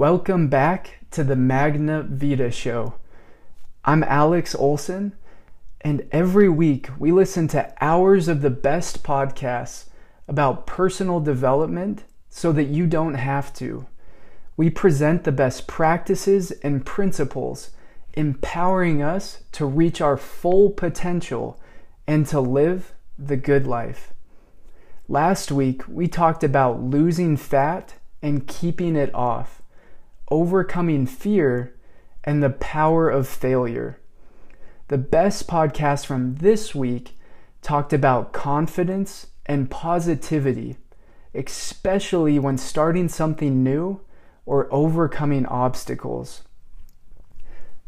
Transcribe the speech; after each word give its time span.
Welcome 0.00 0.48
back 0.48 1.00
to 1.10 1.22
the 1.22 1.36
Magna 1.36 2.02
Vita 2.02 2.50
Show. 2.50 2.94
I'm 3.84 4.02
Alex 4.02 4.54
Olson, 4.54 5.12
and 5.82 6.08
every 6.10 6.48
week 6.48 6.88
we 6.98 7.12
listen 7.12 7.48
to 7.48 7.74
hours 7.82 8.26
of 8.26 8.40
the 8.40 8.48
best 8.48 9.02
podcasts 9.02 9.90
about 10.26 10.66
personal 10.66 11.20
development 11.20 12.04
so 12.30 12.50
that 12.50 12.68
you 12.68 12.86
don't 12.86 13.12
have 13.12 13.52
to. 13.56 13.84
We 14.56 14.70
present 14.70 15.24
the 15.24 15.32
best 15.32 15.66
practices 15.66 16.50
and 16.62 16.86
principles, 16.86 17.68
empowering 18.14 19.02
us 19.02 19.42
to 19.52 19.66
reach 19.66 20.00
our 20.00 20.16
full 20.16 20.70
potential 20.70 21.60
and 22.06 22.26
to 22.28 22.40
live 22.40 22.94
the 23.18 23.36
good 23.36 23.66
life. 23.66 24.14
Last 25.08 25.52
week 25.52 25.82
we 25.86 26.08
talked 26.08 26.42
about 26.42 26.82
losing 26.82 27.36
fat 27.36 27.96
and 28.22 28.46
keeping 28.46 28.96
it 28.96 29.14
off 29.14 29.59
overcoming 30.30 31.06
fear, 31.06 31.74
and 32.24 32.42
the 32.42 32.50
power 32.50 33.08
of 33.08 33.26
failure. 33.26 33.98
The 34.88 34.98
best 34.98 35.48
podcast 35.48 36.06
from 36.06 36.36
this 36.36 36.74
week 36.74 37.16
talked 37.62 37.92
about 37.92 38.32
confidence 38.32 39.28
and 39.46 39.70
positivity, 39.70 40.76
especially 41.34 42.38
when 42.38 42.58
starting 42.58 43.08
something 43.08 43.62
new 43.62 44.00
or 44.46 44.72
overcoming 44.72 45.46
obstacles. 45.46 46.42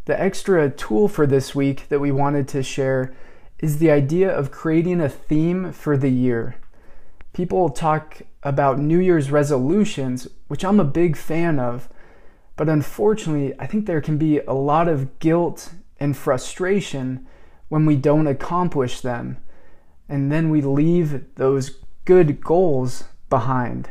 The 0.04 0.20
extra 0.20 0.70
tool 0.70 1.08
for 1.08 1.26
this 1.26 1.54
week 1.54 1.88
that 1.88 2.00
we 2.00 2.10
wanted 2.10 2.48
to 2.48 2.62
share 2.62 3.14
is 3.58 3.78
the 3.78 3.90
idea 3.90 4.30
of 4.30 4.50
creating 4.50 5.00
a 5.00 5.08
theme 5.08 5.72
for 5.72 5.96
the 5.96 6.10
year. 6.10 6.56
People 7.32 7.70
talk 7.70 8.22
about 8.42 8.78
New 8.78 8.98
Year's 8.98 9.30
resolutions, 9.30 10.26
which 10.48 10.64
I'm 10.64 10.80
a 10.80 10.84
big 10.84 11.16
fan 11.16 11.60
of, 11.60 11.88
but 12.56 12.68
unfortunately, 12.68 13.54
I 13.58 13.66
think 13.66 13.86
there 13.86 14.00
can 14.00 14.18
be 14.18 14.40
a 14.40 14.52
lot 14.52 14.88
of 14.88 15.18
guilt 15.18 15.72
and 15.98 16.16
frustration 16.16 17.26
when 17.68 17.86
we 17.86 17.96
don't 17.96 18.26
accomplish 18.26 19.00
them. 19.00 19.38
And 20.08 20.30
then 20.30 20.50
we 20.50 20.60
leave 20.60 21.34
those 21.36 21.78
good 22.04 22.42
goals 22.42 23.04
behind. 23.30 23.90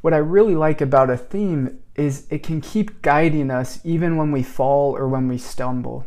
What 0.00 0.14
I 0.14 0.18
really 0.18 0.54
like 0.54 0.80
about 0.80 1.10
a 1.10 1.16
theme 1.16 1.78
is 1.96 2.26
it 2.30 2.42
can 2.42 2.60
keep 2.60 3.02
guiding 3.02 3.50
us 3.50 3.80
even 3.82 4.16
when 4.16 4.30
we 4.30 4.42
fall 4.42 4.96
or 4.96 5.08
when 5.08 5.26
we 5.26 5.38
stumble. 5.38 6.06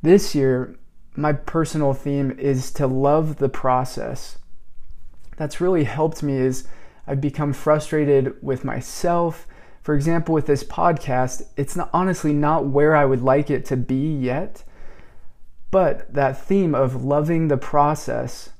This 0.00 0.34
year, 0.34 0.76
my 1.14 1.32
personal 1.32 1.94
theme 1.94 2.32
is 2.32 2.72
to 2.72 2.86
love 2.86 3.36
the 3.36 3.48
process. 3.48 4.38
That's 5.36 5.60
really 5.60 5.84
helped 5.84 6.22
me 6.22 6.34
is 6.34 6.66
I've 7.06 7.20
become 7.20 7.52
frustrated 7.52 8.34
with 8.42 8.64
myself 8.64 9.46
for 9.82 9.94
example, 9.94 10.32
with 10.32 10.46
this 10.46 10.62
podcast, 10.62 11.42
it's 11.56 11.74
not, 11.74 11.90
honestly 11.92 12.32
not 12.32 12.66
where 12.66 12.94
I 12.94 13.04
would 13.04 13.22
like 13.22 13.50
it 13.50 13.64
to 13.66 13.76
be 13.76 14.14
yet, 14.14 14.62
but 15.72 16.12
that 16.14 16.40
theme 16.40 16.74
of 16.74 17.04
loving 17.04 17.48
the 17.48 17.56
process, 17.56 18.50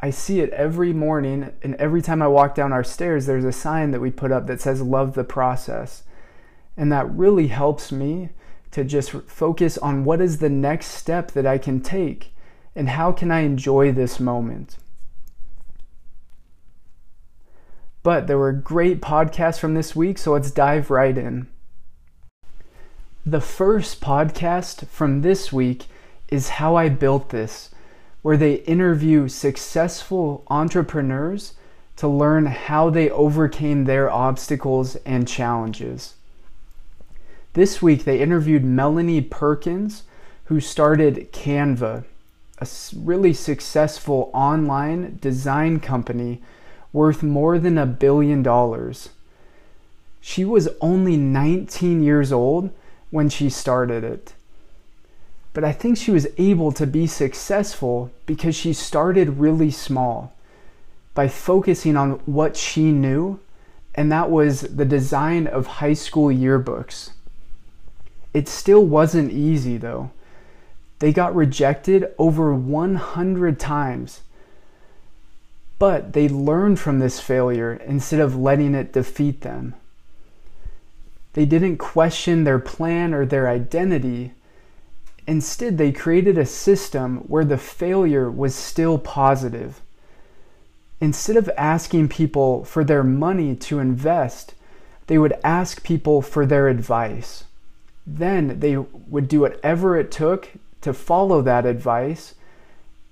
I 0.00 0.10
see 0.10 0.40
it 0.40 0.50
every 0.50 0.92
morning, 0.92 1.52
and 1.62 1.76
every 1.76 2.02
time 2.02 2.20
I 2.20 2.28
walk 2.28 2.56
down 2.56 2.72
our 2.72 2.82
stairs, 2.82 3.26
there's 3.26 3.44
a 3.44 3.52
sign 3.52 3.92
that 3.92 4.00
we 4.00 4.10
put 4.10 4.32
up 4.32 4.48
that 4.48 4.60
says, 4.60 4.82
Love 4.82 5.14
the 5.14 5.24
process. 5.24 6.02
And 6.76 6.90
that 6.90 7.10
really 7.10 7.48
helps 7.48 7.92
me 7.92 8.30
to 8.72 8.82
just 8.82 9.10
focus 9.10 9.78
on 9.78 10.04
what 10.04 10.20
is 10.20 10.38
the 10.38 10.48
next 10.48 10.86
step 10.86 11.32
that 11.32 11.46
I 11.46 11.58
can 11.58 11.80
take 11.80 12.34
and 12.74 12.88
how 12.88 13.12
can 13.12 13.30
I 13.30 13.40
enjoy 13.40 13.92
this 13.92 14.18
moment. 14.18 14.78
But 18.02 18.26
there 18.26 18.38
were 18.38 18.52
great 18.52 19.00
podcasts 19.00 19.58
from 19.58 19.74
this 19.74 19.94
week, 19.94 20.16
so 20.18 20.32
let's 20.32 20.50
dive 20.50 20.90
right 20.90 21.16
in. 21.16 21.48
The 23.26 23.40
first 23.40 24.00
podcast 24.00 24.86
from 24.86 25.20
this 25.20 25.52
week 25.52 25.84
is 26.28 26.48
How 26.50 26.76
I 26.76 26.88
Built 26.88 27.28
This, 27.28 27.70
where 28.22 28.38
they 28.38 28.54
interview 28.54 29.28
successful 29.28 30.44
entrepreneurs 30.48 31.54
to 31.96 32.08
learn 32.08 32.46
how 32.46 32.88
they 32.88 33.10
overcame 33.10 33.84
their 33.84 34.10
obstacles 34.10 34.96
and 35.04 35.28
challenges. 35.28 36.14
This 37.52 37.82
week 37.82 38.04
they 38.04 38.20
interviewed 38.22 38.64
Melanie 38.64 39.20
Perkins, 39.20 40.04
who 40.44 40.60
started 40.60 41.30
Canva, 41.32 42.04
a 42.58 42.68
really 42.96 43.34
successful 43.34 44.30
online 44.32 45.18
design 45.20 45.80
company 45.80 46.40
worth 46.92 47.22
more 47.22 47.58
than 47.58 47.78
a 47.78 47.86
billion 47.86 48.42
dollars. 48.42 49.10
She 50.20 50.44
was 50.44 50.68
only 50.80 51.16
19 51.16 52.02
years 52.02 52.32
old 52.32 52.70
when 53.10 53.28
she 53.28 53.48
started 53.48 54.04
it. 54.04 54.34
But 55.52 55.64
I 55.64 55.72
think 55.72 55.96
she 55.96 56.10
was 56.10 56.28
able 56.38 56.72
to 56.72 56.86
be 56.86 57.06
successful 57.06 58.10
because 58.26 58.54
she 58.54 58.72
started 58.72 59.40
really 59.40 59.70
small 59.70 60.32
by 61.14 61.26
focusing 61.26 61.96
on 61.96 62.12
what 62.24 62.56
she 62.56 62.92
knew, 62.92 63.40
and 63.94 64.12
that 64.12 64.30
was 64.30 64.60
the 64.60 64.84
design 64.84 65.46
of 65.46 65.66
high 65.66 65.94
school 65.94 66.28
yearbooks. 66.28 67.10
It 68.32 68.46
still 68.48 68.84
wasn't 68.84 69.32
easy 69.32 69.76
though. 69.76 70.10
They 71.00 71.12
got 71.12 71.34
rejected 71.34 72.14
over 72.18 72.54
100 72.54 73.58
times 73.58 74.20
but 75.80 76.12
they 76.12 76.28
learned 76.28 76.78
from 76.78 76.98
this 76.98 77.18
failure 77.18 77.72
instead 77.86 78.20
of 78.20 78.36
letting 78.36 78.74
it 78.74 78.92
defeat 78.92 79.40
them. 79.40 79.74
They 81.32 81.46
didn't 81.46 81.78
question 81.78 82.44
their 82.44 82.58
plan 82.58 83.14
or 83.14 83.24
their 83.24 83.48
identity. 83.48 84.32
Instead, 85.26 85.78
they 85.78 85.90
created 85.90 86.36
a 86.36 86.44
system 86.44 87.18
where 87.28 87.46
the 87.46 87.56
failure 87.56 88.30
was 88.30 88.54
still 88.54 88.98
positive. 88.98 89.80
Instead 91.00 91.38
of 91.38 91.50
asking 91.56 92.08
people 92.08 92.62
for 92.64 92.84
their 92.84 93.02
money 93.02 93.56
to 93.56 93.78
invest, 93.78 94.54
they 95.06 95.16
would 95.16 95.32
ask 95.42 95.82
people 95.82 96.20
for 96.20 96.44
their 96.44 96.68
advice. 96.68 97.44
Then 98.06 98.60
they 98.60 98.76
would 98.76 99.28
do 99.28 99.40
whatever 99.40 99.96
it 99.96 100.10
took 100.10 100.50
to 100.82 100.92
follow 100.92 101.40
that 101.40 101.64
advice 101.64 102.34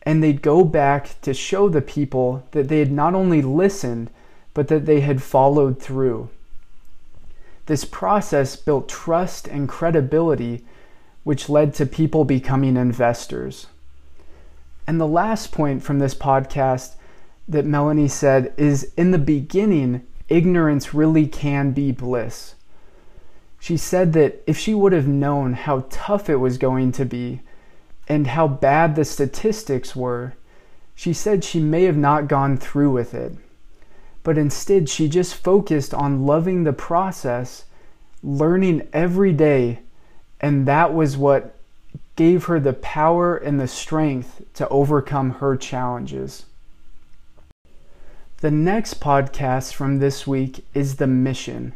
and 0.08 0.22
they'd 0.22 0.40
go 0.40 0.64
back 0.64 1.20
to 1.20 1.34
show 1.34 1.68
the 1.68 1.82
people 1.82 2.42
that 2.52 2.68
they 2.68 2.78
had 2.78 2.90
not 2.90 3.14
only 3.14 3.42
listened, 3.42 4.08
but 4.54 4.68
that 4.68 4.86
they 4.86 5.00
had 5.00 5.22
followed 5.22 5.78
through. 5.78 6.30
This 7.66 7.84
process 7.84 8.56
built 8.56 8.88
trust 8.88 9.46
and 9.46 9.68
credibility, 9.68 10.64
which 11.24 11.50
led 11.50 11.74
to 11.74 11.84
people 11.84 12.24
becoming 12.24 12.74
investors. 12.78 13.66
And 14.86 14.98
the 14.98 15.06
last 15.06 15.52
point 15.52 15.82
from 15.82 15.98
this 15.98 16.14
podcast 16.14 16.94
that 17.46 17.66
Melanie 17.66 18.08
said 18.08 18.54
is 18.56 18.94
in 18.96 19.10
the 19.10 19.18
beginning, 19.18 20.06
ignorance 20.30 20.94
really 20.94 21.26
can 21.26 21.72
be 21.72 21.92
bliss. 21.92 22.54
She 23.60 23.76
said 23.76 24.14
that 24.14 24.42
if 24.46 24.56
she 24.56 24.72
would 24.72 24.92
have 24.92 25.06
known 25.06 25.52
how 25.52 25.84
tough 25.90 26.30
it 26.30 26.36
was 26.36 26.56
going 26.56 26.92
to 26.92 27.04
be, 27.04 27.42
and 28.08 28.28
how 28.28 28.48
bad 28.48 28.96
the 28.96 29.04
statistics 29.04 29.94
were, 29.94 30.34
she 30.94 31.12
said 31.12 31.44
she 31.44 31.60
may 31.60 31.84
have 31.84 31.96
not 31.96 32.26
gone 32.26 32.56
through 32.56 32.90
with 32.90 33.14
it. 33.14 33.32
But 34.24 34.38
instead, 34.38 34.88
she 34.88 35.08
just 35.08 35.34
focused 35.34 35.94
on 35.94 36.26
loving 36.26 36.64
the 36.64 36.72
process, 36.72 37.64
learning 38.22 38.88
every 38.92 39.32
day, 39.32 39.80
and 40.40 40.66
that 40.66 40.92
was 40.92 41.16
what 41.16 41.54
gave 42.16 42.46
her 42.46 42.58
the 42.58 42.72
power 42.72 43.36
and 43.36 43.60
the 43.60 43.68
strength 43.68 44.42
to 44.54 44.68
overcome 44.68 45.30
her 45.34 45.56
challenges. 45.56 46.46
The 48.38 48.50
next 48.50 49.00
podcast 49.00 49.74
from 49.74 49.98
this 49.98 50.26
week 50.26 50.64
is 50.74 50.96
The 50.96 51.06
Mission. 51.06 51.74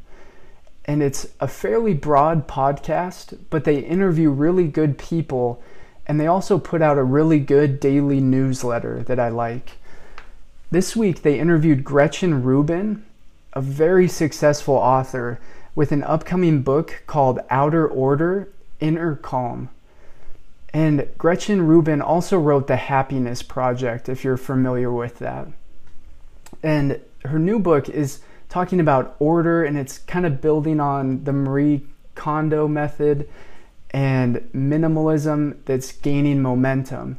And 0.84 1.02
it's 1.02 1.29
a 1.38 1.46
fairly 1.46 1.94
broad 1.94 2.49
podcast, 2.49 3.38
but 3.50 3.64
they 3.64 3.79
interview 3.79 4.31
really 4.31 4.67
good 4.67 4.99
people 4.99 5.62
and 6.06 6.20
they 6.20 6.26
also 6.26 6.58
put 6.58 6.82
out 6.82 6.99
a 6.99 7.04
really 7.04 7.38
good 7.38 7.81
daily 7.81 8.20
newsletter 8.20 9.02
that 9.04 9.19
I 9.19 9.28
like. 9.28 9.78
This 10.70 10.96
week 10.96 11.22
they 11.22 11.38
interviewed 11.38 11.84
Gretchen 11.84 12.43
Rubin, 12.43 13.04
a 13.52 13.60
very 13.60 14.08
successful 14.08 14.75
author, 14.75 15.38
with 15.75 15.93
an 15.93 16.02
upcoming 16.02 16.62
book 16.62 17.02
called 17.06 17.40
Outer 17.50 17.87
Order 17.87 18.49
Inner 18.81 19.16
Calm. 19.16 19.69
And 20.75 21.08
Gretchen 21.19 21.66
Rubin 21.66 22.00
also 22.00 22.38
wrote 22.38 22.66
The 22.66 22.76
Happiness 22.76 23.43
Project, 23.43 24.08
if 24.08 24.25
you're 24.25 24.37
familiar 24.37 24.90
with 24.90 25.19
that. 25.19 25.48
And 26.62 27.00
her 27.25 27.38
new 27.38 27.58
book 27.58 27.88
is 27.88 28.20
talking 28.48 28.81
about 28.81 29.16
order 29.19 29.64
and 29.64 29.78
it's 29.78 29.98
kind 29.98 30.26
of 30.26 30.40
building 30.40 30.81
on 30.81 31.25
the 31.25 31.32
Marie 31.32 31.82
Kondo 32.14 32.69
method 32.69 33.28
and 33.93 34.37
minimalism 34.55 35.56
that's 35.65 35.93
gaining 35.93 36.41
momentum. 36.43 37.19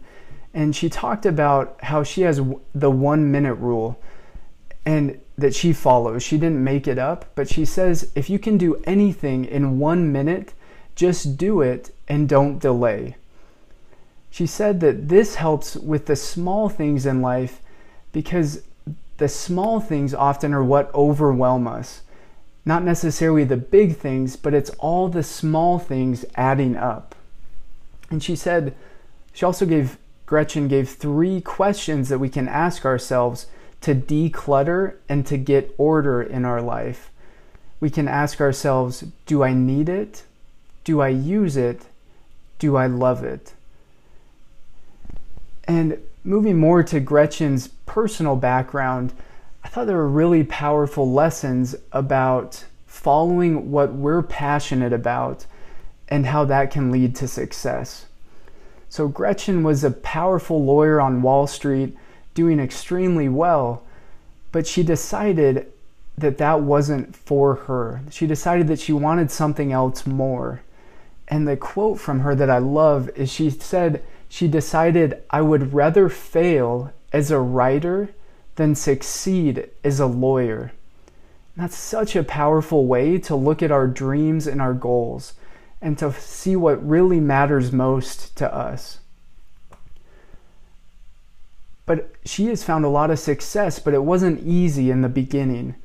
And 0.53 0.75
she 0.75 0.89
talked 0.89 1.25
about 1.25 1.77
how 1.83 2.03
she 2.03 2.21
has 2.21 2.41
the 2.73 2.91
one 2.91 3.31
minute 3.31 3.55
rule. 3.55 3.99
And 4.85 5.19
that 5.37 5.55
she 5.55 5.73
follows. 5.73 6.23
She 6.23 6.37
didn't 6.37 6.63
make 6.63 6.87
it 6.87 6.99
up, 6.99 7.25
but 7.35 7.49
she 7.49 7.65
says 7.65 8.11
if 8.15 8.29
you 8.29 8.37
can 8.37 8.57
do 8.57 8.81
anything 8.83 9.45
in 9.45 9.79
one 9.79 10.11
minute, 10.11 10.53
just 10.95 11.37
do 11.37 11.61
it 11.61 11.93
and 12.07 12.29
don't 12.29 12.59
delay. 12.59 13.15
She 14.29 14.45
said 14.45 14.79
that 14.81 15.09
this 15.09 15.35
helps 15.35 15.75
with 15.75 16.05
the 16.05 16.15
small 16.15 16.69
things 16.69 17.05
in 17.05 17.21
life 17.21 17.61
because 18.11 18.63
the 19.17 19.27
small 19.27 19.79
things 19.79 20.13
often 20.13 20.53
are 20.53 20.63
what 20.63 20.93
overwhelm 20.93 21.67
us. 21.67 22.01
Not 22.65 22.83
necessarily 22.83 23.43
the 23.43 23.57
big 23.57 23.97
things, 23.97 24.35
but 24.35 24.53
it's 24.53 24.69
all 24.79 25.09
the 25.09 25.23
small 25.23 25.79
things 25.79 26.25
adding 26.35 26.75
up. 26.77 27.15
And 28.09 28.23
she 28.23 28.35
said, 28.35 28.75
she 29.33 29.45
also 29.45 29.65
gave, 29.65 29.97
Gretchen 30.25 30.67
gave 30.67 30.89
three 30.89 31.41
questions 31.41 32.09
that 32.09 32.19
we 32.19 32.29
can 32.29 32.47
ask 32.47 32.85
ourselves 32.85 33.47
to 33.81 33.93
declutter 33.93 34.95
and 35.09 35.25
to 35.27 35.37
get 35.37 35.75
order 35.77 36.21
in 36.21 36.45
our 36.45 36.61
life. 36.61 37.11
We 37.81 37.89
can 37.89 38.07
ask 38.07 38.39
ourselves 38.39 39.03
Do 39.25 39.43
I 39.43 39.53
need 39.53 39.89
it? 39.89 40.23
Do 40.85 41.01
I 41.01 41.09
use 41.09 41.57
it? 41.57 41.87
Do 42.59 42.77
I 42.77 42.87
love 42.87 43.25
it? 43.25 43.53
And 45.65 45.97
moving 46.23 46.57
more 46.57 46.83
to 46.83 46.99
Gretchen's 47.01 47.67
personal 47.85 48.37
background, 48.37 49.13
I 49.63 49.69
thought 49.69 49.87
there 49.87 49.97
were 49.97 50.07
really 50.07 50.43
powerful 50.43 51.11
lessons 51.11 51.75
about 51.91 52.65
following 52.85 53.71
what 53.71 53.93
we're 53.93 54.21
passionate 54.21 54.93
about 54.93 55.45
and 56.09 56.25
how 56.25 56.45
that 56.45 56.69
can 56.69 56.91
lead 56.91 57.15
to 57.15 57.27
success. 57.27 58.05
So, 58.89 59.07
Gretchen 59.07 59.63
was 59.63 59.83
a 59.83 59.91
powerful 59.91 60.63
lawyer 60.63 61.01
on 61.01 61.23
Wall 61.23 61.47
Street 61.47 61.97
doing 62.35 62.59
extremely 62.59 63.29
well, 63.29 63.83
but 64.51 64.67
she 64.67 64.83
decided 64.83 65.71
that 66.17 66.37
that 66.37 66.61
wasn't 66.61 67.15
for 67.15 67.55
her. 67.55 68.01
She 68.11 68.27
decided 68.27 68.67
that 68.67 68.79
she 68.79 68.93
wanted 68.93 69.31
something 69.31 69.71
else 69.71 70.05
more. 70.05 70.61
And 71.27 71.47
the 71.47 71.57
quote 71.57 71.99
from 71.99 72.19
her 72.19 72.35
that 72.35 72.49
I 72.49 72.59
love 72.59 73.09
is 73.15 73.31
she 73.31 73.49
said, 73.49 74.03
She 74.29 74.47
decided, 74.47 75.23
I 75.31 75.41
would 75.41 75.73
rather 75.73 76.09
fail 76.09 76.93
as 77.11 77.31
a 77.31 77.39
writer 77.39 78.09
than 78.55 78.75
succeed 78.75 79.69
as 79.83 79.99
a 79.99 80.05
lawyer. 80.05 80.71
That's 81.55 81.75
such 81.75 82.15
a 82.15 82.23
powerful 82.23 82.85
way 82.85 83.17
to 83.19 83.35
look 83.35 83.61
at 83.61 83.71
our 83.71 83.87
dreams 83.87 84.47
and 84.47 84.61
our 84.61 84.73
goals 84.73 85.33
and 85.81 85.97
to 85.99 86.13
see 86.13 86.55
what 86.55 86.87
really 86.87 87.19
matters 87.19 87.71
most 87.71 88.35
to 88.37 88.53
us. 88.53 88.99
But 91.85 92.13
she 92.25 92.45
has 92.47 92.63
found 92.63 92.85
a 92.85 92.89
lot 92.89 93.11
of 93.11 93.19
success, 93.19 93.79
but 93.79 93.93
it 93.93 94.03
wasn't 94.03 94.47
easy 94.47 94.89
in 94.89 95.01
the 95.01 95.09
beginning. 95.09 95.75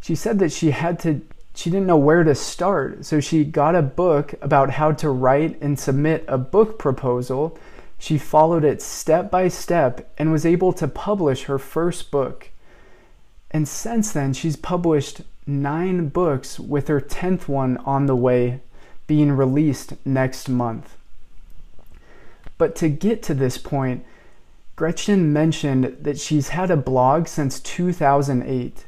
She 0.00 0.14
said 0.14 0.38
that 0.40 0.52
she 0.52 0.72
had 0.72 0.98
to 1.00 1.22
she 1.54 1.70
didn't 1.70 1.88
know 1.88 1.96
where 1.96 2.22
to 2.22 2.36
start, 2.36 3.04
so 3.04 3.18
she 3.18 3.42
got 3.42 3.74
a 3.74 3.82
book 3.82 4.32
about 4.40 4.70
how 4.70 4.92
to 4.92 5.10
write 5.10 5.60
and 5.60 5.76
submit 5.76 6.24
a 6.28 6.38
book 6.38 6.78
proposal. 6.78 7.58
She 7.98 8.16
followed 8.16 8.64
it 8.64 8.80
step 8.80 9.30
by 9.30 9.48
step 9.48 10.12
and 10.16 10.30
was 10.30 10.46
able 10.46 10.72
to 10.74 10.86
publish 10.88 11.44
her 11.44 11.58
first 11.58 12.10
book. 12.10 12.50
And 13.50 13.66
since 13.66 14.12
then, 14.12 14.32
she's 14.32 14.56
published 14.56 15.22
nine 15.46 16.08
books, 16.08 16.60
with 16.60 16.88
her 16.88 17.00
10th 17.00 17.48
one 17.48 17.78
on 17.78 18.06
the 18.06 18.16
way, 18.16 18.60
being 19.06 19.32
released 19.32 19.94
next 20.06 20.48
month. 20.48 20.96
But 22.58 22.76
to 22.76 22.88
get 22.88 23.22
to 23.24 23.34
this 23.34 23.56
point, 23.56 24.04
Gretchen 24.76 25.32
mentioned 25.32 25.96
that 26.02 26.20
she's 26.20 26.50
had 26.50 26.70
a 26.70 26.76
blog 26.76 27.26
since 27.26 27.58
2008. 27.60 28.84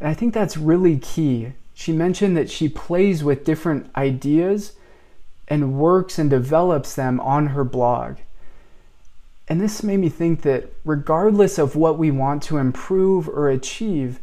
And 0.00 0.08
I 0.08 0.14
think 0.14 0.34
that's 0.34 0.56
really 0.56 0.98
key. 0.98 1.52
She 1.72 1.92
mentioned 1.92 2.36
that 2.36 2.50
she 2.50 2.68
plays 2.68 3.24
with 3.24 3.44
different 3.44 3.90
ideas 3.96 4.72
and 5.48 5.78
works 5.78 6.18
and 6.18 6.28
develops 6.28 6.94
them 6.94 7.20
on 7.20 7.48
her 7.48 7.64
blog. 7.64 8.16
And 9.48 9.60
this 9.60 9.82
made 9.82 9.98
me 9.98 10.08
think 10.08 10.42
that 10.42 10.72
regardless 10.84 11.58
of 11.58 11.76
what 11.76 11.98
we 11.98 12.10
want 12.10 12.42
to 12.44 12.58
improve 12.58 13.28
or 13.28 13.48
achieve, 13.48 14.20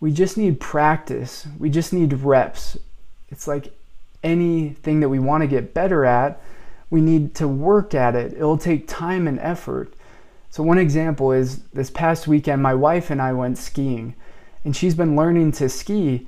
we 0.00 0.12
just 0.12 0.36
need 0.36 0.60
practice. 0.60 1.46
We 1.58 1.70
just 1.70 1.92
need 1.92 2.12
reps. 2.12 2.76
It's 3.30 3.46
like 3.46 3.72
anything 4.22 5.00
that 5.00 5.08
we 5.08 5.18
want 5.18 5.42
to 5.42 5.46
get 5.46 5.72
better 5.72 6.04
at, 6.04 6.40
we 6.90 7.00
need 7.00 7.34
to 7.36 7.48
work 7.48 7.94
at 7.94 8.14
it. 8.14 8.32
It'll 8.34 8.58
take 8.58 8.86
time 8.86 9.26
and 9.26 9.38
effort. 9.40 9.94
So, 10.50 10.62
one 10.62 10.78
example 10.78 11.32
is 11.32 11.58
this 11.74 11.90
past 11.90 12.26
weekend, 12.26 12.62
my 12.62 12.74
wife 12.74 13.10
and 13.10 13.20
I 13.20 13.32
went 13.32 13.58
skiing, 13.58 14.14
and 14.64 14.74
she's 14.74 14.94
been 14.94 15.16
learning 15.16 15.52
to 15.52 15.68
ski, 15.68 16.26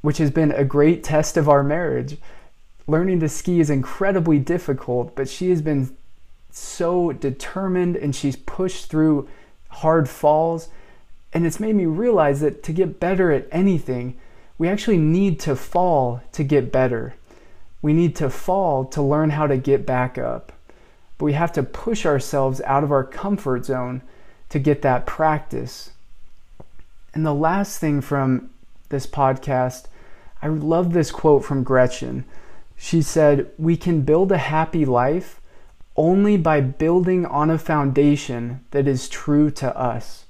which 0.00 0.18
has 0.18 0.30
been 0.30 0.52
a 0.52 0.64
great 0.64 1.02
test 1.02 1.36
of 1.36 1.48
our 1.48 1.62
marriage. 1.62 2.16
Learning 2.86 3.20
to 3.20 3.28
ski 3.28 3.60
is 3.60 3.70
incredibly 3.70 4.38
difficult, 4.38 5.14
but 5.14 5.28
she 5.28 5.50
has 5.50 5.60
been 5.60 5.94
so 6.50 7.12
determined 7.12 7.96
and 7.96 8.14
she's 8.14 8.36
pushed 8.36 8.86
through 8.86 9.28
hard 9.68 10.08
falls. 10.08 10.68
And 11.32 11.46
it's 11.46 11.60
made 11.60 11.74
me 11.74 11.86
realize 11.86 12.40
that 12.40 12.62
to 12.64 12.72
get 12.72 13.00
better 13.00 13.30
at 13.30 13.46
anything, 13.52 14.16
we 14.56 14.68
actually 14.68 14.98
need 14.98 15.38
to 15.40 15.54
fall 15.54 16.22
to 16.32 16.42
get 16.42 16.72
better. 16.72 17.14
We 17.82 17.92
need 17.92 18.16
to 18.16 18.30
fall 18.30 18.84
to 18.86 19.02
learn 19.02 19.30
how 19.30 19.46
to 19.46 19.56
get 19.56 19.86
back 19.86 20.18
up 20.18 20.52
but 21.18 21.24
we 21.24 21.32
have 21.32 21.52
to 21.52 21.62
push 21.62 22.06
ourselves 22.06 22.60
out 22.62 22.84
of 22.84 22.92
our 22.92 23.04
comfort 23.04 23.66
zone 23.66 24.02
to 24.48 24.58
get 24.58 24.82
that 24.82 25.04
practice. 25.04 25.90
And 27.12 27.26
the 27.26 27.34
last 27.34 27.80
thing 27.80 28.00
from 28.00 28.50
this 28.88 29.06
podcast, 29.06 29.86
I 30.40 30.46
love 30.46 30.92
this 30.92 31.10
quote 31.10 31.44
from 31.44 31.64
Gretchen. 31.64 32.24
She 32.76 33.02
said, 33.02 33.50
We 33.58 33.76
can 33.76 34.02
build 34.02 34.30
a 34.30 34.38
happy 34.38 34.84
life 34.84 35.37
only 35.98 36.36
by 36.36 36.60
building 36.60 37.26
on 37.26 37.50
a 37.50 37.58
foundation 37.58 38.64
that 38.70 38.86
is 38.86 39.08
true 39.08 39.50
to 39.50 39.76
us. 39.76 40.26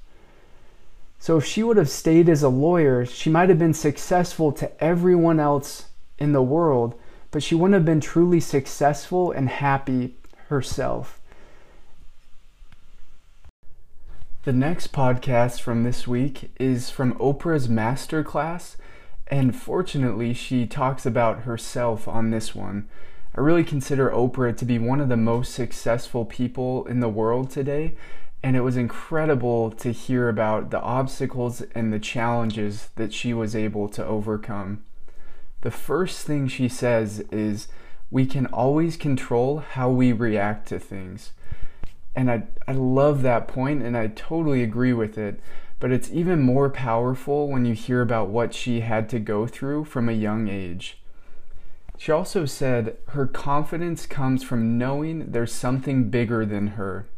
So, 1.19 1.37
if 1.37 1.45
she 1.45 1.63
would 1.63 1.77
have 1.77 1.89
stayed 1.89 2.27
as 2.27 2.41
a 2.41 2.49
lawyer, 2.49 3.05
she 3.05 3.29
might 3.29 3.49
have 3.49 3.59
been 3.59 3.73
successful 3.73 4.51
to 4.53 4.83
everyone 4.83 5.39
else 5.39 5.85
in 6.17 6.31
the 6.31 6.41
world, 6.41 6.99
but 7.29 7.43
she 7.43 7.55
wouldn't 7.55 7.75
have 7.75 7.85
been 7.85 8.01
truly 8.01 8.39
successful 8.39 9.31
and 9.31 9.47
happy 9.47 10.15
herself. 10.47 11.21
The 14.43 14.53
next 14.53 14.91
podcast 14.91 15.61
from 15.61 15.83
this 15.83 16.07
week 16.07 16.49
is 16.59 16.89
from 16.89 17.13
Oprah's 17.19 17.67
Masterclass, 17.67 18.77
and 19.27 19.55
fortunately, 19.55 20.33
she 20.33 20.65
talks 20.65 21.05
about 21.05 21.41
herself 21.41 22.07
on 22.07 22.31
this 22.31 22.55
one. 22.55 22.87
I 23.35 23.41
really 23.41 23.63
consider 23.63 24.09
Oprah 24.09 24.57
to 24.57 24.65
be 24.65 24.79
one 24.79 24.99
of 24.99 25.09
the 25.09 25.17
most 25.17 25.53
successful 25.53 26.25
people 26.25 26.85
in 26.85 26.99
the 26.99 27.09
world 27.09 27.51
today, 27.51 27.95
and 28.41 28.55
it 28.55 28.61
was 28.61 28.77
incredible 28.77 29.71
to 29.71 29.91
hear 29.91 30.29
about 30.29 30.71
the 30.71 30.81
obstacles 30.81 31.61
and 31.75 31.93
the 31.93 31.99
challenges 31.99 32.89
that 32.95 33.13
she 33.13 33.33
was 33.33 33.55
able 33.55 33.87
to 33.89 34.05
overcome. 34.05 34.83
The 35.61 35.71
first 35.71 36.25
thing 36.25 36.47
she 36.47 36.69
says 36.69 37.19
is, 37.31 37.67
we 38.11 38.25
can 38.25 38.47
always 38.47 38.97
control 38.97 39.59
how 39.59 39.89
we 39.89 40.11
react 40.11 40.67
to 40.69 40.79
things. 40.79 41.31
And 42.15 42.31
I, 42.31 42.43
I 42.67 42.71
love 42.71 43.21
that 43.21 43.47
point 43.47 43.83
and 43.83 43.95
I 43.95 44.07
totally 44.07 44.63
agree 44.63 44.93
with 44.93 45.17
it. 45.17 45.39
But 45.79 45.91
it's 45.91 46.11
even 46.11 46.41
more 46.41 46.69
powerful 46.69 47.47
when 47.47 47.65
you 47.65 47.73
hear 47.73 48.01
about 48.01 48.29
what 48.29 48.53
she 48.53 48.81
had 48.81 49.07
to 49.09 49.19
go 49.19 49.47
through 49.47 49.85
from 49.85 50.09
a 50.09 50.13
young 50.13 50.49
age. 50.49 50.98
She 51.99 52.13
also 52.13 52.45
said 52.45 52.95
her 53.09 53.27
confidence 53.27 54.05
comes 54.05 54.41
from 54.41 54.77
knowing 54.77 55.33
there's 55.33 55.51
something 55.51 56.09
bigger 56.09 56.45
than 56.45 56.67
her. 56.67 57.09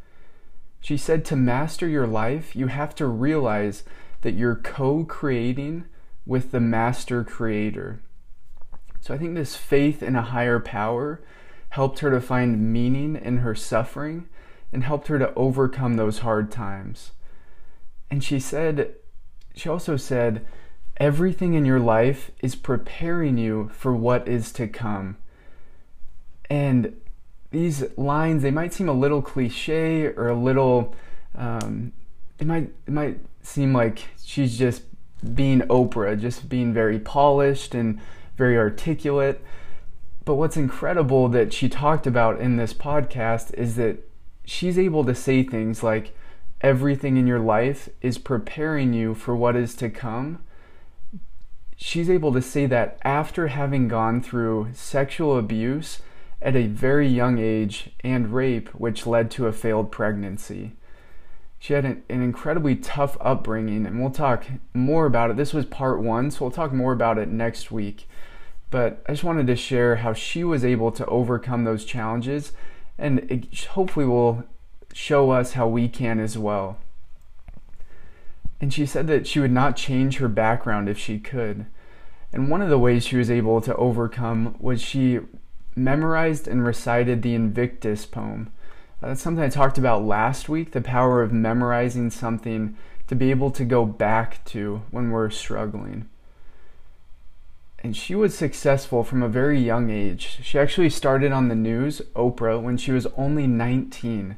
She 0.80 0.98
said 0.98 1.24
to 1.26 1.36
master 1.36 1.88
your 1.88 2.08
life, 2.08 2.56
you 2.56 2.66
have 2.66 2.96
to 2.96 3.06
realize 3.06 3.84
that 4.22 4.34
you're 4.34 4.56
co 4.56 5.04
creating 5.04 5.86
with 6.26 6.50
the 6.50 6.60
master 6.60 7.24
creator. 7.24 8.02
So 9.02 9.14
I 9.14 9.20
think 9.20 9.36
this 9.36 9.56
faith 9.56 10.02
in 10.02 10.16
a 10.16 10.24
higher 10.24 10.60
power 10.60 11.22
helped 11.70 12.00
her 12.00 12.10
to 12.10 12.20
find 12.20 12.74
meaning 12.74 13.16
in 13.16 13.38
her 13.38 13.54
suffering 13.54 14.30
and 14.74 14.84
helped 14.84 15.10
her 15.10 15.20
to 15.20 15.32
overcome 15.36 15.94
those 15.94 16.20
hard 16.20 16.52
times. 16.52 17.12
And 18.10 18.24
she 18.24 18.40
said, 18.40 18.96
she 19.54 19.70
also 19.70 19.96
said, 19.96 20.44
everything 21.02 21.56
in 21.56 21.66
your 21.66 21.80
life 21.80 22.30
is 22.42 22.54
preparing 22.54 23.36
you 23.36 23.72
for 23.74 23.94
what 23.96 24.28
is 24.28 24.52
to 24.52 24.68
come. 24.68 25.18
And 26.48 26.96
these 27.50 27.84
lines, 27.98 28.44
they 28.44 28.52
might 28.52 28.72
seem 28.72 28.88
a 28.88 28.94
little 28.94 29.24
cliche 29.24 30.06
or 30.06 30.28
a 30.28 30.36
little, 30.36 30.94
um, 31.36 31.92
it 32.38 32.46
might, 32.46 32.70
it 32.86 32.94
might 32.94 33.18
seem 33.42 33.74
like 33.74 34.10
she's 34.24 34.60
just 34.60 34.84
being 35.34 35.62
Oprah, 35.62 36.20
just 36.20 36.48
being 36.48 36.72
very 36.72 37.00
polished 37.00 37.74
and 37.74 38.00
very 38.38 38.56
articulate. 38.56 39.44
But 40.24 40.36
what's 40.36 40.56
incredible 40.56 41.30
that 41.30 41.52
she 41.52 41.68
talked 41.68 42.06
about 42.06 42.40
in 42.40 42.58
this 42.58 42.76
podcast 42.76 43.56
is 43.56 43.76
that 43.76 44.08
she's 44.46 44.78
able 44.78 45.04
to 45.06 45.16
say 45.16 45.42
things 45.42 45.82
like, 45.82 46.16
everything 46.62 47.18
in 47.18 47.26
your 47.26 47.40
life 47.40 47.90
is 48.02 48.20
preparing 48.20 48.94
you 48.94 49.16
for 49.16 49.36
what 49.36 49.56
is 49.56 49.74
to 49.74 49.90
come, 49.90 50.38
she's 51.82 52.12
able 52.12 52.32
to 52.32 52.42
say 52.42 52.68
that 52.68 53.00
after 53.02 53.48
having 53.48 53.88
gone 53.88 54.22
through 54.22 54.70
sexual 54.72 55.38
abuse 55.38 56.00
at 56.40 56.56
a 56.56 56.68
very 56.68 57.08
young 57.08 57.40
age 57.40 57.90
and 58.04 58.34
rape, 58.34 58.70
which 58.70 59.08
led 59.08 59.32
to 59.32 59.48
a 59.48 59.52
failed 59.52 59.92
pregnancy. 59.92 60.74
She 61.58 61.74
had 61.74 61.84
an, 61.86 62.04
an, 62.08 62.22
incredibly 62.22 62.76
tough 62.76 63.18
upbringing, 63.20 63.86
and 63.86 64.00
we'll 64.00 64.12
talk 64.12 64.46
more 64.74 65.06
about 65.06 65.32
it. 65.32 65.38
This 65.38 65.54
was 65.54 65.66
part 65.66 66.00
one, 66.02 66.32
so 66.32 66.46
we'll 66.46 66.52
talk 66.52 66.72
more 66.72 66.94
about 66.94 67.18
it 67.18 67.30
next 67.30 67.72
week. 67.72 68.08
But 68.70 69.04
I 69.08 69.14
just 69.14 69.24
wanted 69.24 69.48
to 69.48 69.56
share 69.56 69.98
how 69.98 70.14
she 70.14 70.44
was 70.44 70.64
able 70.64 70.92
to 70.94 71.06
overcome 71.08 71.64
those 71.64 71.86
challenges, 71.86 72.54
and 72.98 73.20
it 73.32 73.66
hopefully 73.66 74.06
will 74.06 74.44
show 74.94 75.32
us 75.32 75.54
how 75.54 75.68
we 75.68 75.88
can 75.88 76.20
as 76.20 76.38
well. 76.38 76.78
And 78.62 78.74
she 78.74 78.86
said 78.86 79.08
that 79.08 79.28
she 79.28 79.42
would 79.42 79.52
not 79.52 79.76
change 79.76 80.18
her 80.18 80.30
background 80.30 80.88
if 80.88 80.98
she 80.98 81.20
could. 81.20 81.66
And 82.32 82.50
one 82.50 82.62
of 82.62 82.70
the 82.70 82.80
ways 82.80 83.06
she 83.06 83.18
was 83.18 83.30
able 83.30 83.60
to 83.60 83.76
overcome 83.76 84.56
was 84.60 84.82
she 84.82 85.20
memorized 85.76 86.48
and 86.48 86.64
recited 86.64 87.22
the 87.22 87.36
Invictus 87.36 88.06
poem 88.06 88.52
uh, 89.02 89.08
that's 89.08 89.22
something 89.22 89.44
I 89.44 89.50
talked 89.50 89.78
about 89.78 90.06
last 90.06 90.48
week 90.48 90.72
the 90.72 90.82
power 90.82 91.22
of 91.22 91.34
memorizing 91.34 92.10
something 92.10 92.78
to 93.08 93.16
be 93.16 93.32
able 93.32 93.52
to 93.52 93.66
go 93.66 93.86
back 93.86 94.46
to 94.46 94.84
when 94.92 95.10
we're 95.10 95.30
struggling. 95.30 96.08
And 97.84 97.98
she 97.98 98.14
was 98.14 98.38
successful 98.38 99.04
from 99.04 99.24
a 99.24 99.28
very 99.28 99.60
young 99.60 99.90
age. 99.90 100.40
She 100.44 100.60
actually 100.60 100.92
started 100.92 101.32
on 101.32 101.48
the 101.48 101.56
news, 101.56 102.00
Oprah, 102.16 102.62
when 102.62 102.78
she 102.78 102.92
was 102.92 103.08
only 103.18 103.48
19. 103.48 104.38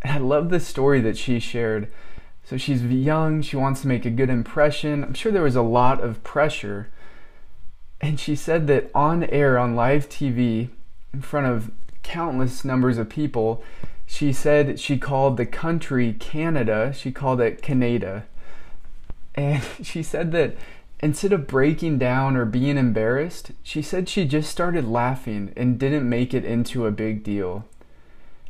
And 0.00 0.12
I 0.12 0.16
love 0.16 0.48
the 0.48 0.60
story 0.60 1.02
that 1.02 1.18
she 1.18 1.38
shared. 1.38 1.92
So 2.50 2.56
she's 2.56 2.82
young, 2.82 3.42
she 3.42 3.54
wants 3.54 3.82
to 3.82 3.86
make 3.86 4.04
a 4.04 4.10
good 4.10 4.28
impression. 4.28 5.04
I'm 5.04 5.14
sure 5.14 5.30
there 5.30 5.44
was 5.44 5.54
a 5.54 5.62
lot 5.62 6.00
of 6.00 6.24
pressure. 6.24 6.88
And 8.00 8.18
she 8.18 8.34
said 8.34 8.66
that 8.66 8.90
on 8.92 9.22
air, 9.22 9.56
on 9.56 9.76
live 9.76 10.08
TV, 10.08 10.70
in 11.14 11.22
front 11.22 11.46
of 11.46 11.70
countless 12.02 12.64
numbers 12.64 12.98
of 12.98 13.08
people, 13.08 13.62
she 14.04 14.32
said 14.32 14.80
she 14.80 14.98
called 14.98 15.36
the 15.36 15.46
country 15.46 16.12
Canada, 16.12 16.92
she 16.92 17.12
called 17.12 17.40
it 17.40 17.62
Canada. 17.62 18.24
And 19.36 19.62
she 19.84 20.02
said 20.02 20.32
that 20.32 20.56
instead 20.98 21.32
of 21.32 21.46
breaking 21.46 21.98
down 21.98 22.36
or 22.36 22.46
being 22.46 22.76
embarrassed, 22.76 23.52
she 23.62 23.80
said 23.80 24.08
she 24.08 24.24
just 24.24 24.50
started 24.50 24.88
laughing 24.88 25.52
and 25.56 25.78
didn't 25.78 26.08
make 26.08 26.34
it 26.34 26.44
into 26.44 26.84
a 26.84 26.90
big 26.90 27.22
deal. 27.22 27.64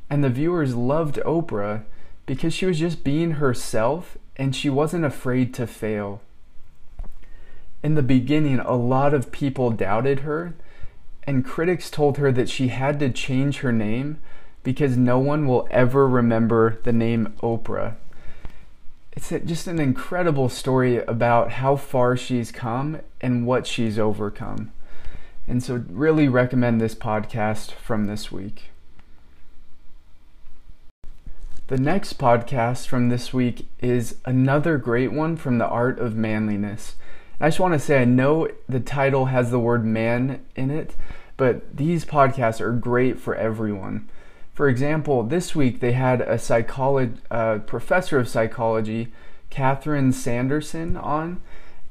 And 0.08 0.24
the 0.24 0.30
viewers 0.30 0.74
loved 0.74 1.16
Oprah 1.16 1.82
because 2.30 2.54
she 2.54 2.64
was 2.64 2.78
just 2.78 3.02
being 3.02 3.32
herself 3.32 4.16
and 4.36 4.54
she 4.54 4.70
wasn't 4.70 5.04
afraid 5.04 5.52
to 5.52 5.66
fail. 5.66 6.22
In 7.82 7.96
the 7.96 8.04
beginning, 8.04 8.60
a 8.60 8.76
lot 8.76 9.12
of 9.12 9.32
people 9.32 9.72
doubted 9.72 10.20
her, 10.20 10.54
and 11.24 11.44
critics 11.44 11.90
told 11.90 12.18
her 12.18 12.30
that 12.30 12.48
she 12.48 12.68
had 12.68 13.00
to 13.00 13.10
change 13.10 13.58
her 13.58 13.72
name 13.72 14.20
because 14.62 14.96
no 14.96 15.18
one 15.18 15.48
will 15.48 15.66
ever 15.72 16.06
remember 16.06 16.78
the 16.84 16.92
name 16.92 17.34
Oprah. 17.42 17.96
It's 19.10 19.30
just 19.30 19.66
an 19.66 19.80
incredible 19.80 20.48
story 20.48 20.98
about 20.98 21.50
how 21.50 21.74
far 21.74 22.16
she's 22.16 22.52
come 22.52 23.00
and 23.20 23.44
what 23.44 23.66
she's 23.66 23.98
overcome. 23.98 24.70
And 25.48 25.64
so, 25.64 25.82
really 25.88 26.28
recommend 26.28 26.80
this 26.80 26.94
podcast 26.94 27.72
from 27.72 28.06
this 28.06 28.30
week. 28.30 28.70
The 31.70 31.78
next 31.78 32.18
podcast 32.18 32.88
from 32.88 33.10
this 33.10 33.32
week 33.32 33.68
is 33.78 34.16
another 34.24 34.76
great 34.76 35.12
one 35.12 35.36
from 35.36 35.58
the 35.58 35.68
Art 35.68 36.00
of 36.00 36.16
Manliness. 36.16 36.96
I 37.38 37.46
just 37.46 37.60
want 37.60 37.74
to 37.74 37.78
say 37.78 38.02
I 38.02 38.04
know 38.04 38.48
the 38.68 38.80
title 38.80 39.26
has 39.26 39.52
the 39.52 39.60
word 39.60 39.84
man 39.84 40.44
in 40.56 40.72
it, 40.72 40.96
but 41.36 41.76
these 41.76 42.04
podcasts 42.04 42.60
are 42.60 42.72
great 42.72 43.20
for 43.20 43.36
everyone. 43.36 44.08
For 44.52 44.68
example, 44.68 45.22
this 45.22 45.54
week 45.54 45.78
they 45.78 45.92
had 45.92 46.22
a 46.22 46.40
psychology 46.40 47.20
uh, 47.30 47.58
professor 47.58 48.18
of 48.18 48.28
psychology, 48.28 49.12
Catherine 49.48 50.12
Sanderson, 50.12 50.96
on, 50.96 51.40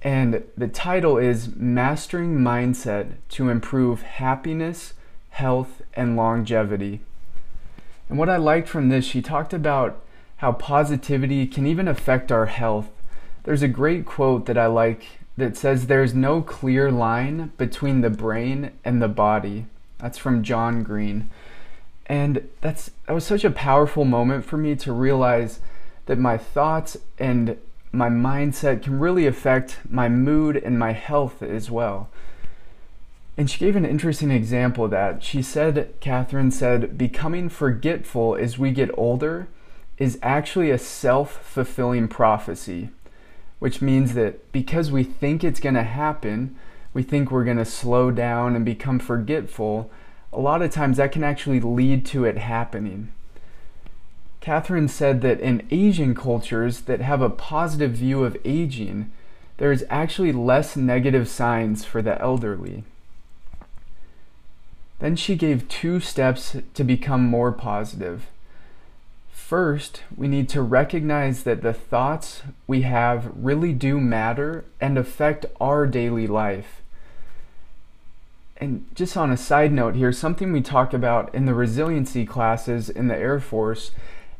and 0.01 0.43
the 0.57 0.67
title 0.67 1.17
is 1.17 1.55
Mastering 1.55 2.39
Mindset 2.39 3.13
to 3.29 3.47
Improve 3.47 4.01
Happiness, 4.01 4.91
Health, 5.29 5.81
and 5.93 6.17
Longevity. 6.17 6.99
And 8.09 8.17
what 8.17 8.29
I 8.29 8.37
liked 8.37 8.67
from 8.67 8.89
this, 8.89 9.05
she 9.05 9.21
talked 9.21 9.53
about 9.53 10.01
how 10.37 10.51
positivity 10.51 11.45
can 11.45 11.67
even 11.67 11.87
affect 11.87 12.31
our 12.31 12.47
health. 12.47 12.89
There's 13.43 13.61
a 13.61 13.67
great 13.67 14.05
quote 14.05 14.47
that 14.47 14.57
I 14.57 14.65
like 14.65 15.05
that 15.37 15.55
says, 15.55 15.87
There's 15.87 16.13
no 16.13 16.41
clear 16.41 16.91
line 16.91 17.51
between 17.57 18.01
the 18.01 18.09
brain 18.09 18.71
and 18.83 19.01
the 19.01 19.07
body. 19.07 19.67
That's 19.99 20.17
from 20.17 20.43
John 20.43 20.83
Green. 20.83 21.29
And 22.05 22.49
that's 22.61 22.91
that 23.05 23.13
was 23.13 23.25
such 23.25 23.43
a 23.43 23.51
powerful 23.51 24.03
moment 24.03 24.43
for 24.43 24.57
me 24.57 24.75
to 24.77 24.91
realize 24.91 25.59
that 26.07 26.17
my 26.17 26.37
thoughts 26.37 26.97
and 27.19 27.57
my 27.91 28.09
mindset 28.09 28.81
can 28.81 28.99
really 28.99 29.27
affect 29.27 29.77
my 29.87 30.09
mood 30.09 30.55
and 30.57 30.79
my 30.79 30.93
health 30.93 31.43
as 31.43 31.69
well. 31.69 32.09
And 33.39 33.49
she 33.49 33.59
gave 33.59 33.77
an 33.77 33.85
interesting 33.85 34.31
example 34.31 34.83
of 34.83 34.91
that. 34.91 35.23
She 35.23 35.41
said, 35.41 35.93
Catherine 36.01 36.51
said, 36.51 36.97
becoming 36.97 37.47
forgetful 37.47 38.35
as 38.35 38.59
we 38.59 38.71
get 38.71 38.91
older 38.97 39.47
is 39.97 40.19
actually 40.21 40.71
a 40.71 40.77
self 40.77 41.41
fulfilling 41.45 42.09
prophecy, 42.09 42.89
which 43.59 43.81
means 43.81 44.13
that 44.15 44.51
because 44.51 44.91
we 44.91 45.05
think 45.05 45.41
it's 45.41 45.61
going 45.61 45.75
to 45.75 45.83
happen, 45.83 46.57
we 46.93 47.01
think 47.01 47.31
we're 47.31 47.45
going 47.45 47.55
to 47.55 47.63
slow 47.63 48.11
down 48.11 48.57
and 48.57 48.65
become 48.65 48.99
forgetful, 48.99 49.89
a 50.33 50.39
lot 50.41 50.61
of 50.61 50.69
times 50.69 50.97
that 50.97 51.13
can 51.13 51.23
actually 51.23 51.61
lead 51.61 52.05
to 52.07 52.25
it 52.25 52.37
happening. 52.37 53.09
Catherine 54.41 54.89
said 54.89 55.21
that 55.21 55.39
in 55.39 55.65
Asian 55.71 56.13
cultures 56.13 56.81
that 56.81 56.99
have 56.99 57.21
a 57.21 57.29
positive 57.29 57.91
view 57.91 58.25
of 58.25 58.35
aging, 58.43 59.09
there 59.55 59.71
is 59.71 59.85
actually 59.89 60.33
less 60.33 60.75
negative 60.75 61.29
signs 61.29 61.85
for 61.85 62.01
the 62.01 62.21
elderly. 62.21 62.83
Then 64.99 65.15
she 65.15 65.35
gave 65.35 65.67
two 65.67 65.99
steps 65.99 66.57
to 66.73 66.83
become 66.83 67.25
more 67.25 67.51
positive. 67.51 68.27
First, 69.31 70.03
we 70.15 70.27
need 70.27 70.49
to 70.49 70.61
recognize 70.61 71.43
that 71.43 71.61
the 71.61 71.73
thoughts 71.73 72.43
we 72.67 72.81
have 72.81 73.31
really 73.35 73.73
do 73.73 73.99
matter 73.99 74.65
and 74.79 74.97
affect 74.97 75.45
our 75.59 75.87
daily 75.87 76.27
life 76.27 76.79
and 78.59 78.85
just 78.93 79.15
on 79.15 79.31
a 79.31 79.37
side 79.37 79.71
note 79.71 79.95
here, 79.95 80.11
something 80.11 80.51
we 80.51 80.61
talk 80.61 80.93
about 80.93 81.33
in 81.33 81.45
the 81.45 81.53
resiliency 81.53 82.25
classes 82.25 82.89
in 82.89 83.07
the 83.07 83.15
Air 83.15 83.39
Force 83.39 83.91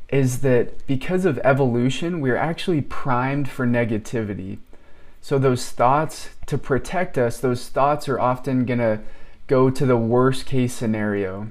is 0.10 0.42
that 0.42 0.86
because 0.88 1.26
of 1.26 1.40
evolution, 1.40 2.20
we're 2.20 2.36
actually 2.36 2.82
primed 2.82 3.48
for 3.48 3.66
negativity. 3.66 4.58
So, 5.22 5.38
those 5.38 5.70
thoughts, 5.70 6.30
to 6.48 6.58
protect 6.58 7.18
us, 7.18 7.40
those 7.40 7.70
thoughts 7.70 8.10
are 8.10 8.20
often 8.20 8.66
going 8.66 8.80
to 8.80 9.00
go 9.50 9.70
to 9.70 9.86
the 9.86 9.98
worst 9.98 10.46
case 10.46 10.74
scenario. 10.74 11.50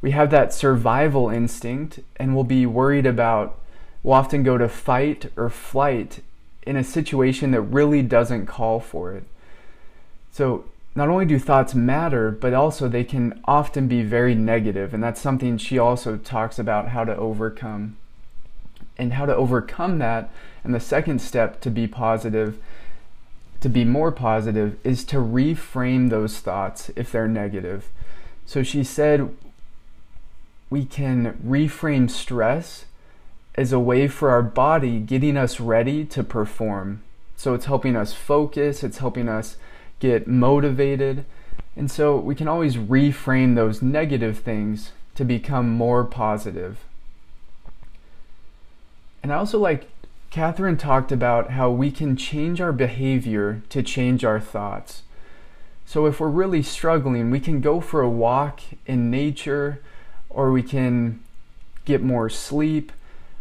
We 0.00 0.12
have 0.12 0.30
that 0.30 0.54
survival 0.54 1.28
instinct, 1.30 1.98
and 2.16 2.34
we'll 2.34 2.44
be 2.44 2.66
worried 2.66 3.06
about, 3.06 3.58
we'll 4.02 4.14
often 4.14 4.44
go 4.44 4.56
to 4.56 4.68
fight 4.68 5.32
or 5.36 5.50
flight 5.50 6.20
in 6.62 6.76
a 6.76 6.84
situation 6.84 7.50
that 7.50 7.62
really 7.62 8.02
doesn't 8.02 8.46
call 8.46 8.78
for 8.78 9.12
it. 9.12 9.24
So, 10.30 10.66
not 10.94 11.08
only 11.08 11.24
do 11.24 11.38
thoughts 11.38 11.74
matter, 11.74 12.30
but 12.30 12.52
also 12.52 12.88
they 12.88 13.04
can 13.04 13.40
often 13.44 13.88
be 13.88 14.02
very 14.02 14.34
negative, 14.34 14.92
and 14.92 15.02
that's 15.02 15.20
something 15.20 15.56
she 15.56 15.78
also 15.78 16.16
talks 16.16 16.58
about 16.58 16.88
how 16.88 17.04
to 17.04 17.16
overcome. 17.16 17.96
And 18.98 19.14
how 19.14 19.24
to 19.24 19.34
overcome 19.34 19.98
that, 19.98 20.30
and 20.62 20.74
the 20.74 20.80
second 20.80 21.20
step 21.20 21.60
to 21.62 21.70
be 21.70 21.86
positive, 21.86 22.58
to 23.60 23.68
be 23.68 23.84
more 23.84 24.10
positive, 24.10 24.76
is 24.84 25.04
to 25.04 25.16
reframe 25.16 26.10
those 26.10 26.38
thoughts 26.38 26.90
if 26.96 27.12
they're 27.12 27.28
negative. 27.28 27.88
So 28.46 28.62
she 28.62 28.82
said 28.82 29.34
we 30.70 30.84
can 30.84 31.38
reframe 31.44 32.10
stress 32.10 32.84
as 33.54 33.72
a 33.72 33.78
way 33.80 34.08
for 34.08 34.30
our 34.30 34.42
body 34.42 35.00
getting 35.00 35.36
us 35.36 35.60
ready 35.60 36.04
to 36.06 36.22
perform. 36.22 37.02
So 37.36 37.54
it's 37.54 37.66
helping 37.66 37.96
us 37.96 38.12
focus, 38.12 38.82
it's 38.82 38.98
helping 38.98 39.28
us 39.28 39.56
get 39.98 40.26
motivated. 40.26 41.24
And 41.76 41.90
so 41.90 42.16
we 42.16 42.34
can 42.34 42.48
always 42.48 42.76
reframe 42.76 43.54
those 43.54 43.82
negative 43.82 44.38
things 44.38 44.92
to 45.14 45.24
become 45.24 45.70
more 45.70 46.04
positive. 46.04 46.84
And 49.22 49.32
I 49.32 49.36
also 49.36 49.58
like 49.58 49.88
Catherine 50.30 50.76
talked 50.76 51.10
about 51.10 51.50
how 51.50 51.70
we 51.70 51.90
can 51.90 52.16
change 52.16 52.60
our 52.60 52.72
behavior 52.72 53.62
to 53.68 53.82
change 53.82 54.24
our 54.24 54.38
thoughts. 54.38 55.02
So 55.84 56.06
if 56.06 56.20
we're 56.20 56.28
really 56.28 56.62
struggling, 56.62 57.32
we 57.32 57.40
can 57.40 57.60
go 57.60 57.80
for 57.80 58.00
a 58.00 58.08
walk 58.08 58.60
in 58.86 59.10
nature 59.10 59.82
or 60.28 60.52
we 60.52 60.62
can 60.62 61.18
get 61.84 62.00
more 62.00 62.30
sleep 62.30 62.92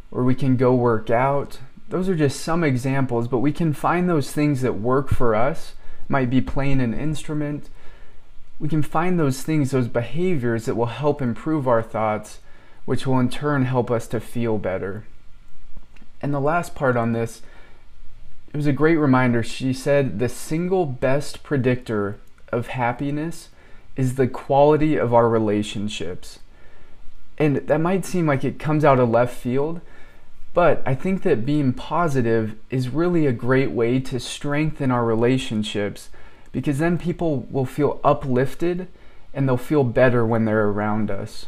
or 0.09 0.23
we 0.23 0.33
can 0.33 0.57
go 0.57 0.73
work 0.73 1.11
out. 1.11 1.59
Those 1.89 2.09
are 2.09 2.15
just 2.15 2.41
some 2.41 2.63
examples, 2.63 3.27
but 3.27 3.37
we 3.37 3.51
can 3.51 3.71
find 3.71 4.09
those 4.09 4.31
things 4.31 4.61
that 4.61 4.79
work 4.79 5.09
for 5.09 5.35
us. 5.35 5.73
Might 6.07 6.31
be 6.31 6.41
playing 6.41 6.81
an 6.81 6.95
instrument. 6.95 7.69
We 8.59 8.67
can 8.67 8.81
find 8.81 9.19
those 9.19 9.43
things, 9.43 9.69
those 9.69 9.87
behaviors 9.87 10.65
that 10.65 10.73
will 10.73 10.87
help 10.87 11.21
improve 11.21 11.67
our 11.67 11.83
thoughts, 11.83 12.39
which 12.85 13.05
will 13.05 13.19
in 13.19 13.29
turn 13.29 13.65
help 13.65 13.91
us 13.91 14.07
to 14.07 14.19
feel 14.19 14.57
better. 14.57 15.03
And 16.21 16.33
the 16.33 16.39
last 16.39 16.75
part 16.75 16.97
on 16.97 17.13
this, 17.13 17.41
it 18.53 18.57
was 18.57 18.67
a 18.67 18.73
great 18.73 18.97
reminder. 18.97 19.43
She 19.43 19.73
said 19.73 20.19
the 20.19 20.29
single 20.29 20.85
best 20.85 21.43
predictor 21.43 22.17
of 22.51 22.67
happiness 22.67 23.49
is 23.95 24.15
the 24.15 24.27
quality 24.27 24.95
of 24.95 25.13
our 25.13 25.29
relationships. 25.29 26.39
And 27.37 27.57
that 27.57 27.79
might 27.79 28.05
seem 28.05 28.25
like 28.25 28.43
it 28.43 28.59
comes 28.59 28.83
out 28.83 28.99
of 28.99 29.09
left 29.09 29.35
field, 29.35 29.81
but 30.53 30.81
I 30.85 30.95
think 30.95 31.21
that 31.23 31.45
being 31.45 31.73
positive 31.73 32.55
is 32.69 32.89
really 32.89 33.25
a 33.25 33.31
great 33.31 33.71
way 33.71 33.99
to 34.01 34.19
strengthen 34.19 34.91
our 34.91 35.05
relationships 35.05 36.09
because 36.51 36.79
then 36.79 36.97
people 36.97 37.47
will 37.51 37.65
feel 37.65 37.99
uplifted 38.03 38.87
and 39.33 39.47
they'll 39.47 39.57
feel 39.57 39.83
better 39.83 40.25
when 40.25 40.45
they're 40.45 40.67
around 40.67 41.11
us. 41.11 41.45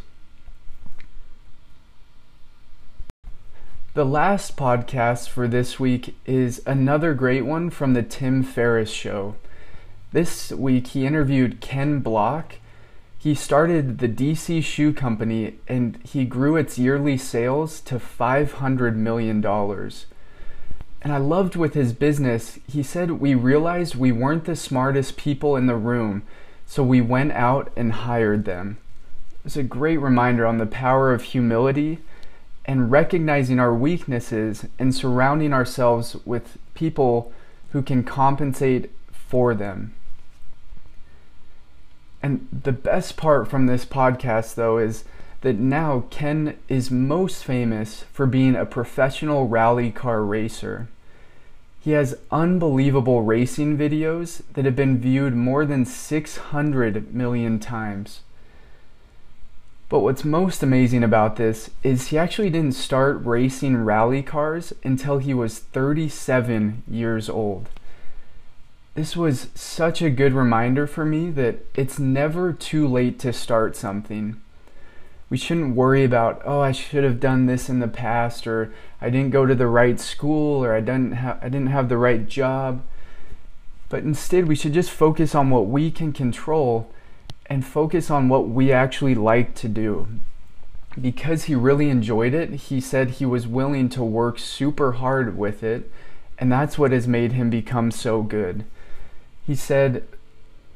The 3.94 4.06
last 4.06 4.56
podcast 4.56 5.28
for 5.28 5.50
this 5.50 5.78
week 5.78 6.16
is 6.26 6.62
another 6.66 7.14
great 7.14 7.42
one 7.42 7.70
from 7.70 7.94
the 7.94 8.02
Tim 8.02 8.42
Ferriss 8.42 8.90
Show. 8.90 9.36
This 10.14 10.54
week 10.54 10.88
he 10.88 11.06
interviewed 11.06 11.60
Ken 11.60 12.00
Block. 12.00 12.56
He 13.18 13.36
started 13.36 13.98
the 13.98 14.08
DC 14.08 14.64
Shoe 14.64 14.94
Company 14.94 15.56
and 15.68 16.00
he 16.06 16.24
grew 16.24 16.56
its 16.56 16.80
yearly 16.80 17.18
sales 17.18 17.82
to 17.82 17.96
$500 17.96 18.96
million. 18.96 19.46
And 19.46 21.12
I 21.12 21.18
loved 21.18 21.58
with 21.58 21.74
his 21.74 21.92
business, 21.92 22.60
he 22.66 22.84
said, 22.84 23.20
We 23.20 23.36
realized 23.36 23.96
we 23.96 24.14
weren't 24.14 24.46
the 24.46 24.56
smartest 24.56 25.18
people 25.18 25.58
in 25.58 25.66
the 25.66 25.76
room, 25.76 26.24
so 26.66 26.82
we 26.82 27.02
went 27.02 27.34
out 27.34 27.74
and 27.76 27.92
hired 27.92 28.46
them. 28.46 28.78
It's 29.44 29.58
a 29.58 29.64
great 29.64 29.98
reminder 29.98 30.46
on 30.46 30.60
the 30.60 30.66
power 30.66 31.14
of 31.14 31.24
humility 31.24 32.00
and 32.72 32.90
recognizing 32.90 33.60
our 33.60 33.74
weaknesses 33.74 34.66
and 34.80 34.96
surrounding 34.96 35.52
ourselves 35.52 36.16
with 36.24 36.58
people 36.74 37.34
who 37.74 37.82
can 37.82 38.02
compensate 38.02 38.90
for 39.12 39.54
them. 39.54 39.94
And 42.24 42.48
the 42.64 42.72
best 42.72 43.18
part 43.18 43.50
from 43.50 43.66
this 43.66 43.84
podcast, 43.84 44.56
though, 44.56 44.78
is 44.78 45.04
that 45.42 45.58
now 45.58 46.06
Ken 46.12 46.58
is 46.70 46.90
most 46.90 47.44
famous 47.44 48.06
for 48.14 48.26
being 48.26 48.56
a 48.56 48.66
professional 48.66 49.50
rally 49.50 49.92
car 49.92 50.24
racer. 50.24 50.88
He 51.82 51.92
has 51.92 52.20
unbelievable 52.32 53.22
racing 53.22 53.78
videos 53.78 54.44
that 54.54 54.64
have 54.64 54.78
been 54.78 54.98
viewed 54.98 55.36
more 55.36 55.66
than 55.66 55.84
600 55.84 57.14
million 57.14 57.60
times. 57.60 58.22
But 59.92 60.00
what's 60.00 60.24
most 60.24 60.64
amazing 60.64 61.04
about 61.04 61.36
this 61.36 61.70
is 61.84 62.08
he 62.08 62.18
actually 62.18 62.50
didn't 62.50 62.76
start 62.76 63.26
racing 63.26 63.84
rally 63.84 64.24
cars 64.24 64.72
until 64.86 65.18
he 65.18 65.34
was 65.34 65.60
37 65.60 66.84
years 66.90 67.30
old. 67.30 67.68
This 68.96 69.18
was 69.18 69.50
such 69.54 70.02
a 70.02 70.10
good 70.10 70.32
reminder 70.32 70.88
for 70.88 71.04
me 71.04 71.30
that 71.32 71.66
it's 71.76 72.00
never 72.00 72.54
too 72.54 72.88
late 72.88 73.20
to 73.20 73.34
start 73.34 73.76
something. 73.76 74.40
We 75.30 75.36
shouldn't 75.36 75.76
worry 75.76 76.06
about, 76.06 76.42
oh, 76.46 76.62
I 76.62 76.72
should 76.72 77.04
have 77.04 77.20
done 77.20 77.48
this 77.48 77.68
in 77.68 77.80
the 77.80 77.90
past, 77.90 78.48
or 78.48 78.74
I 79.02 79.10
didn't 79.10 79.32
go 79.32 79.46
to 79.46 79.56
the 79.56 79.68
right 79.68 80.00
school, 80.00 80.64
or 80.64 80.74
I 80.74 80.80
didn't, 80.80 81.16
ha- 81.16 81.38
I 81.42 81.50
didn't 81.50 81.68
have 81.68 81.90
the 81.90 81.98
right 81.98 82.26
job. 82.26 82.82
But 83.90 84.04
instead, 84.04 84.48
we 84.48 84.56
should 84.56 84.72
just 84.72 84.90
focus 84.90 85.36
on 85.36 85.50
what 85.50 85.68
we 85.68 85.92
can 85.92 86.14
control 86.14 86.94
and 87.52 87.66
focus 87.66 88.10
on 88.10 88.30
what 88.30 88.48
we 88.48 88.72
actually 88.72 89.14
like 89.14 89.54
to 89.54 89.68
do. 89.68 90.08
Because 91.00 91.44
he 91.44 91.54
really 91.54 91.90
enjoyed 91.90 92.34
it, 92.34 92.50
he 92.52 92.80
said 92.80 93.10
he 93.10 93.26
was 93.26 93.46
willing 93.46 93.90
to 93.90 94.02
work 94.02 94.40
super 94.40 94.94
hard 94.94 95.38
with 95.38 95.62
it, 95.62 95.92
and 96.40 96.50
that's 96.50 96.78
what 96.78 96.94
has 96.94 97.10
made 97.10 97.34
him 97.34 97.50
become 97.50 97.92
so 97.92 98.22
good. 98.22 98.64
He 99.46 99.54
said, 99.54 100.08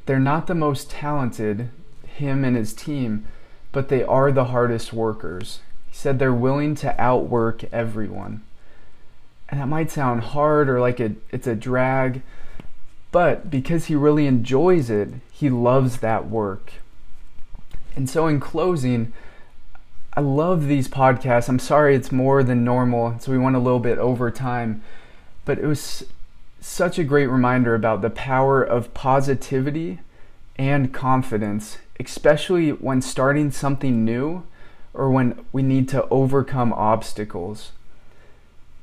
They're 0.05 0.19
not 0.19 0.47
the 0.47 0.53
most 0.53 0.91
talented, 0.91 1.69
him 2.07 2.43
and 2.43 2.57
his 2.57 2.73
team, 2.73 3.25
but 3.71 3.87
they 3.87 4.03
are 4.03 4.33
the 4.33 4.51
hardest 4.51 4.91
workers. 4.91 5.61
He 5.87 5.95
said 5.95 6.19
they're 6.19 6.33
willing 6.33 6.75
to 6.75 7.01
outwork 7.01 7.63
everyone. 7.71 8.43
And 9.47 9.61
that 9.61 9.69
might 9.69 9.91
sound 9.91 10.23
hard 10.23 10.67
or 10.67 10.81
like 10.81 10.99
it, 10.99 11.13
it's 11.31 11.47
a 11.47 11.55
drag, 11.55 12.21
but 13.13 13.49
because 13.49 13.85
he 13.85 13.95
really 13.95 14.27
enjoys 14.27 14.89
it, 14.89 15.07
he 15.35 15.49
loves 15.49 15.97
that 15.97 16.29
work. 16.29 16.71
And 17.93 18.09
so, 18.09 18.25
in 18.27 18.39
closing, 18.39 19.11
I 20.13 20.21
love 20.21 20.67
these 20.67 20.87
podcasts. 20.87 21.49
I'm 21.49 21.59
sorry 21.59 21.93
it's 21.93 22.11
more 22.11 22.41
than 22.41 22.63
normal, 22.63 23.19
so 23.19 23.33
we 23.33 23.37
went 23.37 23.57
a 23.57 23.59
little 23.59 23.81
bit 23.81 23.97
over 23.97 24.31
time, 24.31 24.81
but 25.43 25.59
it 25.59 25.65
was 25.65 26.05
such 26.61 26.97
a 26.97 27.03
great 27.03 27.27
reminder 27.27 27.75
about 27.75 28.01
the 28.01 28.09
power 28.09 28.63
of 28.63 28.93
positivity 28.93 29.99
and 30.55 30.93
confidence, 30.93 31.79
especially 31.99 32.69
when 32.69 33.01
starting 33.01 33.51
something 33.51 34.05
new 34.05 34.43
or 34.93 35.11
when 35.11 35.45
we 35.51 35.61
need 35.61 35.89
to 35.89 36.07
overcome 36.07 36.71
obstacles. 36.71 37.73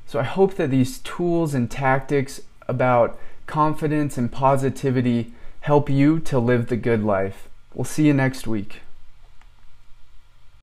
So, 0.06 0.20
I 0.20 0.24
hope 0.24 0.56
that 0.56 0.70
these 0.70 0.98
tools 0.98 1.54
and 1.54 1.70
tactics 1.70 2.42
about 2.68 3.18
confidence 3.46 4.18
and 4.18 4.30
positivity 4.30 5.32
help 5.62 5.88
you 5.88 6.18
to 6.18 6.40
live 6.40 6.66
the 6.66 6.77
good 6.77 7.05
life. 7.05 7.48
We'll 7.72 7.85
see 7.85 8.07
you 8.07 8.12
next 8.12 8.48
week. 8.48 8.81